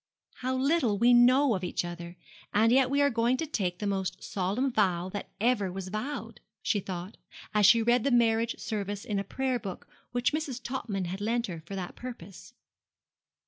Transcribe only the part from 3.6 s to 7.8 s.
the most solemn vow that ever was vowed,' she thought, as